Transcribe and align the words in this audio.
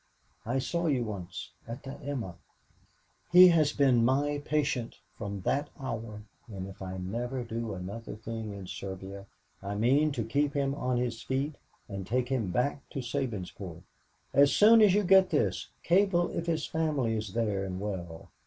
"'I 0.47 0.57
saw 0.57 0.87
you 0.87 1.03
once, 1.03 1.51
at 1.67 1.83
the 1.83 1.93
Emma.' 2.01 2.33
"He 3.31 3.49
has 3.49 3.71
been 3.71 4.03
my 4.03 4.41
patient 4.43 4.99
from 5.15 5.41
that 5.41 5.69
hour, 5.79 6.23
and 6.47 6.67
if 6.67 6.81
I 6.81 6.97
never 6.97 7.43
do 7.43 7.75
another 7.75 8.15
thing 8.15 8.51
in 8.51 8.65
Siberia 8.65 9.27
I 9.61 9.75
mean 9.75 10.11
to 10.13 10.23
get 10.23 10.53
him 10.53 10.73
on 10.73 10.97
his 10.97 11.21
feet 11.21 11.53
and 11.87 12.07
take 12.07 12.29
him 12.29 12.49
back 12.51 12.81
to 12.89 13.03
Sabinsport. 13.03 13.83
As 14.33 14.51
soon 14.51 14.81
as 14.81 14.95
you 14.95 15.03
get 15.03 15.29
this, 15.29 15.69
cable 15.83 16.31
if 16.31 16.47
his 16.47 16.65
family 16.65 17.13
is 17.15 17.33
there 17.35 17.63
and 17.63 17.79
well. 17.79 18.31